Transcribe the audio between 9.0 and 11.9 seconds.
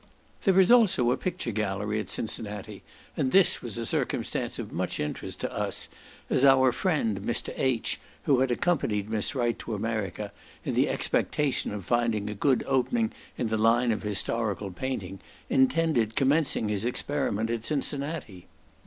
Miss Wright to America, in the expectation of